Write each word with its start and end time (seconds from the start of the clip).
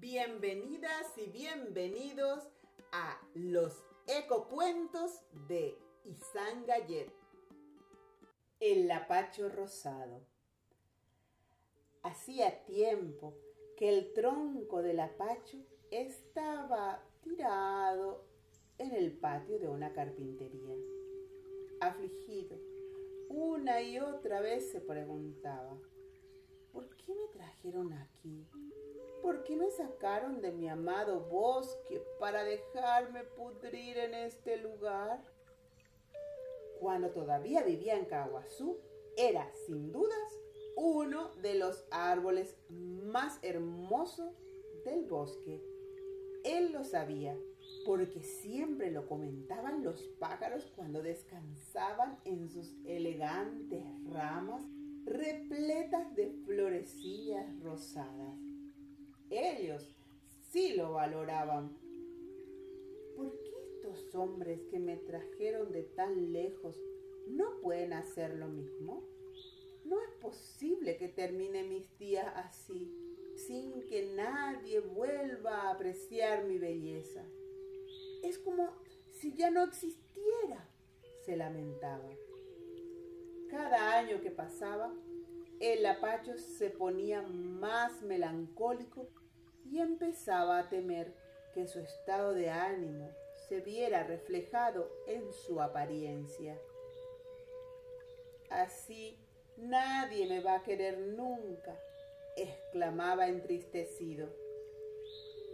Bienvenidas 0.00 1.18
y 1.18 1.28
bienvenidos 1.28 2.48
a 2.90 3.20
los 3.34 3.84
ecocuentos 4.06 5.20
de 5.46 5.76
Isan 6.06 6.64
Gallet. 6.64 7.12
El 8.60 8.88
lapacho 8.88 9.50
rosado. 9.50 10.22
Hacía 12.02 12.64
tiempo 12.64 13.34
que 13.76 13.90
el 13.90 14.14
tronco 14.14 14.80
del 14.80 14.96
lapacho 14.96 15.58
estaba 15.90 17.04
tirado 17.20 18.24
en 18.78 18.94
el 18.94 19.12
patio 19.12 19.58
de 19.58 19.68
una 19.68 19.92
carpintería. 19.92 20.76
Afligido, 21.82 22.56
una 23.28 23.82
y 23.82 23.98
otra 23.98 24.40
vez 24.40 24.72
se 24.72 24.80
preguntaba, 24.80 25.78
¿por 26.72 26.88
qué 26.96 27.14
me 27.14 27.26
trajeron 27.34 27.92
aquí? 27.92 28.46
¿Por 29.22 29.44
qué 29.44 29.56
me 29.56 29.70
sacaron 29.70 30.40
de 30.40 30.52
mi 30.52 30.68
amado 30.68 31.20
bosque 31.20 32.02
para 32.18 32.42
dejarme 32.44 33.24
pudrir 33.24 33.98
en 33.98 34.14
este 34.14 34.56
lugar? 34.56 35.22
Cuando 36.80 37.10
todavía 37.10 37.62
vivía 37.62 37.96
en 37.96 38.06
Caguazú, 38.06 38.78
era 39.16 39.52
sin 39.66 39.92
dudas 39.92 40.40
uno 40.76 41.30
de 41.42 41.54
los 41.54 41.84
árboles 41.90 42.56
más 42.70 43.38
hermosos 43.42 44.34
del 44.84 45.04
bosque. 45.04 45.62
Él 46.44 46.72
lo 46.72 46.84
sabía 46.84 47.36
porque 47.84 48.22
siempre 48.22 48.90
lo 48.90 49.06
comentaban 49.06 49.84
los 49.84 50.02
pájaros 50.18 50.72
cuando 50.74 51.02
descansaban 51.02 52.18
en 52.24 52.48
sus 52.48 52.72
elegantes 52.84 53.84
ramas 54.08 54.64
repletas 55.04 56.14
de 56.14 56.30
florecillas 56.46 57.60
rosadas. 57.60 58.49
Ellos 59.30 59.94
sí 60.50 60.74
lo 60.74 60.92
valoraban. 60.92 61.78
¿Por 63.16 63.40
qué 63.42 63.50
estos 63.74 64.12
hombres 64.16 64.60
que 64.70 64.80
me 64.80 64.96
trajeron 64.96 65.70
de 65.70 65.84
tan 65.84 66.32
lejos 66.32 66.76
no 67.28 67.60
pueden 67.60 67.92
hacer 67.92 68.34
lo 68.34 68.48
mismo? 68.48 69.04
No 69.84 70.00
es 70.02 70.10
posible 70.20 70.96
que 70.96 71.08
termine 71.08 71.62
mis 71.62 71.96
días 71.96 72.26
así, 72.34 72.92
sin 73.36 73.86
que 73.86 74.12
nadie 74.16 74.80
vuelva 74.80 75.62
a 75.62 75.70
apreciar 75.70 76.44
mi 76.44 76.58
belleza. 76.58 77.24
Es 78.24 78.36
como 78.38 78.68
si 79.12 79.32
ya 79.34 79.50
no 79.50 79.62
existiera, 79.62 80.68
se 81.24 81.36
lamentaba. 81.36 82.10
Cada 83.48 83.96
año 83.96 84.20
que 84.20 84.30
pasaba, 84.32 84.92
el 85.60 85.82
lapacho 85.82 86.36
se 86.36 86.70
ponía 86.70 87.22
más 87.22 88.02
melancólico 88.02 89.08
y 89.64 89.80
empezaba 89.80 90.58
a 90.58 90.68
temer 90.68 91.12
que 91.54 91.66
su 91.66 91.80
estado 91.80 92.32
de 92.32 92.50
ánimo 92.50 93.10
se 93.48 93.60
viera 93.60 94.04
reflejado 94.04 94.90
en 95.06 95.32
su 95.32 95.60
apariencia. 95.60 96.58
Así 98.50 99.18
nadie 99.56 100.26
me 100.26 100.40
va 100.40 100.56
a 100.56 100.62
querer 100.62 100.98
nunca, 100.98 101.78
exclamaba 102.36 103.28
entristecido. 103.28 104.28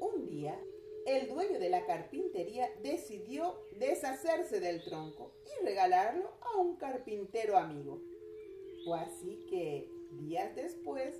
Un 0.00 0.26
día, 0.26 0.58
el 1.06 1.28
dueño 1.28 1.58
de 1.58 1.68
la 1.68 1.84
carpintería 1.86 2.70
decidió 2.82 3.66
deshacerse 3.78 4.60
del 4.60 4.82
tronco 4.82 5.32
y 5.44 5.64
regalarlo 5.64 6.32
a 6.40 6.58
un 6.58 6.76
carpintero 6.76 7.56
amigo. 7.56 8.00
Fue 8.84 8.98
así 8.98 9.46
que, 9.48 9.90
días 10.12 10.54
después, 10.56 11.14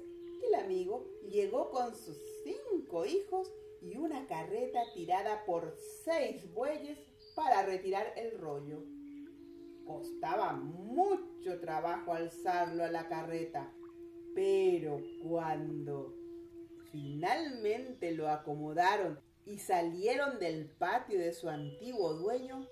el 0.49 0.55
amigo 0.55 1.07
llegó 1.29 1.71
con 1.71 1.95
sus 1.95 2.17
cinco 2.43 3.05
hijos 3.07 3.53
y 3.81 3.97
una 3.97 4.27
carreta 4.27 4.81
tirada 4.95 5.45
por 5.45 5.77
seis 6.05 6.53
bueyes 6.53 6.99
para 7.35 7.65
retirar 7.65 8.13
el 8.17 8.39
rollo. 8.39 8.83
Costaba 9.87 10.53
mucho 10.53 11.61
trabajo 11.61 12.15
alzarlo 12.15 12.85
a 12.85 12.91
la 12.91 13.09
carreta, 13.09 13.73
pero 14.35 15.01
cuando 15.23 16.15
finalmente 16.91 18.13
lo 18.13 18.29
acomodaron 18.29 19.21
y 19.45 19.59
salieron 19.59 20.39
del 20.39 20.71
patio 20.71 21.19
de 21.19 21.33
su 21.33 21.49
antiguo 21.49 22.15
dueño, 22.15 22.67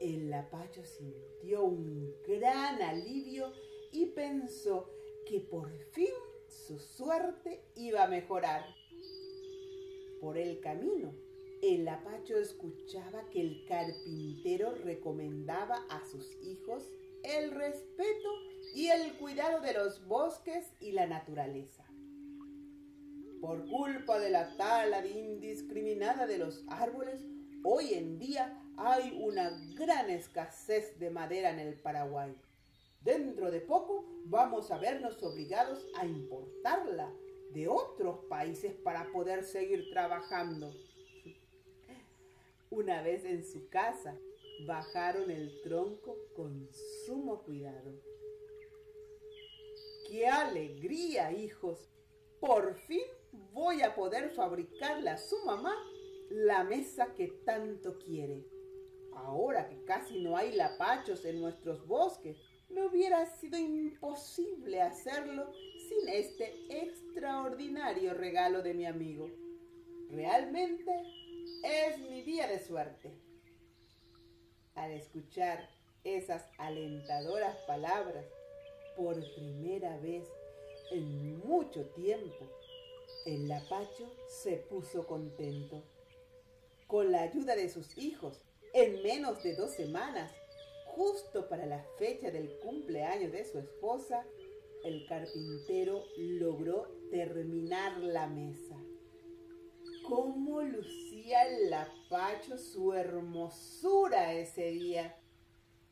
el 0.00 0.30
lapacho 0.30 0.82
sintió 0.82 1.62
un 1.62 2.12
gran 2.26 2.82
alivio 2.82 3.52
y 3.92 4.06
pensó 4.06 4.90
que 5.26 5.40
por 5.40 5.70
fin 5.92 6.08
su 6.50 6.78
suerte 6.78 7.62
iba 7.76 8.04
a 8.04 8.08
mejorar. 8.08 8.64
Por 10.20 10.36
el 10.36 10.60
camino, 10.60 11.14
el 11.62 11.84
lapacho 11.84 12.36
escuchaba 12.38 13.28
que 13.30 13.40
el 13.40 13.64
carpintero 13.66 14.74
recomendaba 14.84 15.76
a 15.88 16.04
sus 16.06 16.36
hijos 16.42 16.90
el 17.22 17.50
respeto 17.52 18.28
y 18.74 18.88
el 18.88 19.16
cuidado 19.18 19.60
de 19.60 19.74
los 19.74 20.06
bosques 20.06 20.72
y 20.80 20.92
la 20.92 21.06
naturaleza. 21.06 21.84
Por 23.40 23.66
culpa 23.68 24.18
de 24.18 24.30
la 24.30 24.56
tala 24.56 25.06
indiscriminada 25.06 26.26
de 26.26 26.38
los 26.38 26.64
árboles, 26.68 27.22
hoy 27.62 27.94
en 27.94 28.18
día 28.18 28.62
hay 28.76 29.18
una 29.22 29.50
gran 29.74 30.10
escasez 30.10 30.98
de 30.98 31.10
madera 31.10 31.50
en 31.50 31.58
el 31.58 31.74
Paraguay. 31.74 32.34
Dentro 33.00 33.50
de 33.50 33.60
poco 33.60 34.04
vamos 34.26 34.70
a 34.70 34.78
vernos 34.78 35.22
obligados 35.22 35.86
a 35.94 36.04
importarla 36.04 37.10
de 37.52 37.66
otros 37.66 38.26
países 38.28 38.74
para 38.74 39.10
poder 39.10 39.42
seguir 39.42 39.88
trabajando. 39.90 40.70
Una 42.68 43.02
vez 43.02 43.24
en 43.24 43.44
su 43.44 43.68
casa, 43.68 44.18
bajaron 44.66 45.30
el 45.30 45.60
tronco 45.62 46.16
con 46.36 46.68
sumo 47.06 47.42
cuidado. 47.42 48.00
¡Qué 50.08 50.26
alegría, 50.26 51.32
hijos! 51.32 51.90
Por 52.38 52.74
fin 52.74 53.02
voy 53.52 53.82
a 53.82 53.94
poder 53.94 54.30
fabricarle 54.30 55.10
a 55.10 55.16
su 55.16 55.38
mamá 55.44 55.74
la 56.28 56.64
mesa 56.64 57.14
que 57.14 57.28
tanto 57.44 57.98
quiere. 57.98 58.46
Ahora 59.14 59.68
que 59.68 59.84
casi 59.84 60.22
no 60.22 60.36
hay 60.36 60.52
lapachos 60.52 61.24
en 61.24 61.40
nuestros 61.40 61.86
bosques, 61.86 62.38
me 62.70 62.86
hubiera 62.86 63.26
sido 63.26 63.58
imposible 63.58 64.80
hacerlo 64.80 65.52
sin 65.88 66.08
este 66.08 66.54
extraordinario 66.68 68.14
regalo 68.14 68.62
de 68.62 68.74
mi 68.74 68.86
amigo. 68.86 69.28
Realmente 70.10 70.92
es 71.64 71.98
mi 71.98 72.22
día 72.22 72.46
de 72.46 72.58
suerte. 72.64 73.12
Al 74.74 74.92
escuchar 74.92 75.68
esas 76.04 76.46
alentadoras 76.58 77.56
palabras, 77.66 78.24
por 78.96 79.16
primera 79.34 79.96
vez 79.98 80.24
en 80.90 81.38
mucho 81.46 81.86
tiempo, 81.90 82.46
el 83.26 83.48
lapacho 83.48 84.12
se 84.28 84.56
puso 84.56 85.06
contento. 85.06 85.82
Con 86.86 87.12
la 87.12 87.22
ayuda 87.22 87.54
de 87.54 87.68
sus 87.68 87.96
hijos, 87.98 88.40
en 88.72 89.02
menos 89.02 89.42
de 89.42 89.54
dos 89.54 89.72
semanas, 89.72 90.32
Justo 90.94 91.48
para 91.48 91.66
la 91.66 91.82
fecha 91.98 92.30
del 92.30 92.58
cumpleaños 92.58 93.32
de 93.32 93.44
su 93.44 93.58
esposa, 93.58 94.26
el 94.84 95.06
carpintero 95.06 96.02
logró 96.16 96.88
terminar 97.10 97.98
la 97.98 98.26
mesa. 98.26 98.76
¿Cómo 100.08 100.62
lucía 100.62 101.46
el 101.46 101.70
lapacho 101.70 102.58
su 102.58 102.92
hermosura 102.92 104.34
ese 104.34 104.70
día? 104.72 105.16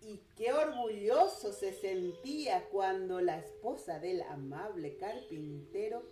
Y 0.01 0.21
qué 0.37 0.53
orgulloso 0.53 1.53
se 1.53 1.73
sentía 1.73 2.69
cuando 2.71 3.21
la 3.21 3.39
esposa 3.39 4.01
del 4.01 4.23
amable 4.23 4.97
carpintero 4.97 6.03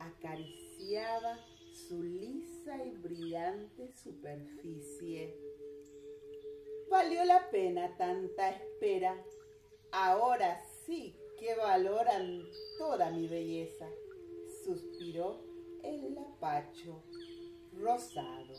acariciaba 0.00 1.38
su 1.72 2.02
lisa 2.02 2.84
y 2.84 2.96
brillante 2.96 3.92
superficie. 3.94 5.34
Valió 6.92 7.24
la 7.24 7.48
pena 7.48 7.96
tanta 7.96 8.50
espera. 8.50 9.16
Ahora 9.92 10.62
sí 10.84 11.16
que 11.38 11.54
valoran 11.54 12.42
toda 12.76 13.10
mi 13.10 13.26
belleza, 13.28 13.88
suspiró 14.62 15.42
el 15.82 16.14
lapacho 16.14 17.02
rosado. 17.72 18.52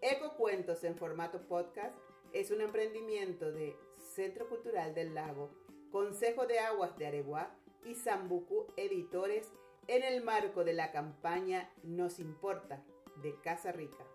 Eco 0.00 0.34
Cuentos 0.38 0.82
en 0.84 0.96
formato 0.96 1.46
podcast 1.46 1.94
es 2.32 2.50
un 2.50 2.62
emprendimiento 2.62 3.52
de 3.52 3.76
Centro 3.98 4.48
Cultural 4.48 4.94
del 4.94 5.14
Lago, 5.14 5.50
Consejo 5.90 6.46
de 6.46 6.60
Aguas 6.60 6.96
de 6.96 7.08
Areguá 7.08 7.54
y 7.84 7.94
Zambucu 7.94 8.72
Editores 8.78 9.52
en 9.86 10.02
el 10.02 10.24
marco 10.24 10.64
de 10.64 10.72
la 10.72 10.92
campaña 10.92 11.70
Nos 11.82 12.18
Importa 12.18 12.82
de 13.22 13.38
Casa 13.42 13.70
Rica. 13.70 14.11